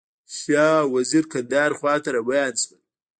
شاه 0.37 0.73
او 0.81 0.87
وزیر 0.95 1.23
کندهار 1.31 1.71
خواته 1.79 2.09
روان 2.17 2.53
شول. 2.61 2.81